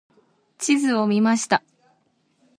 [0.57, 1.63] 地図を見ました。